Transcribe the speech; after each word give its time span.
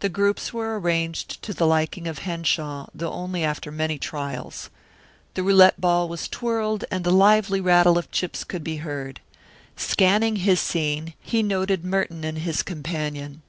The 0.00 0.10
groups 0.10 0.52
were 0.52 0.78
arranged 0.78 1.40
to 1.42 1.54
the 1.54 1.66
liking 1.66 2.06
of 2.06 2.18
Henshaw, 2.18 2.88
though 2.94 3.12
only 3.14 3.42
after 3.42 3.72
many 3.72 3.96
trials. 3.98 4.68
The 5.32 5.42
roulette 5.42 5.80
ball 5.80 6.06
was 6.06 6.28
twirled 6.28 6.84
and 6.90 7.02
the 7.02 7.10
lively 7.10 7.62
rattle 7.62 7.96
of 7.96 8.10
chips 8.10 8.44
could 8.44 8.62
be 8.62 8.76
heard. 8.84 9.20
Scanning 9.74 10.36
his 10.36 10.60
scene, 10.60 11.14
he 11.22 11.42
noted 11.42 11.82
Merton 11.82 12.24
and 12.24 12.40
his 12.40 12.62
companion. 12.62 13.40